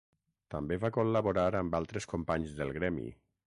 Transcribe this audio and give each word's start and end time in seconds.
També 0.53 0.77
va 0.83 0.91
col·laborar 0.95 1.45
amb 1.61 1.79
altres 1.81 2.11
companys 2.17 2.59
del 2.63 2.75
gremi. 2.81 3.09